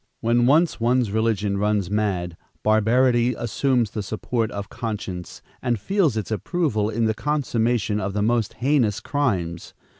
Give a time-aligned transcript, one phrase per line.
[0.19, 6.31] When once one's religion runs mad, barbarity assumes the support of conscience and feels its
[6.31, 9.75] approval in the consummation of the most heinous crimes.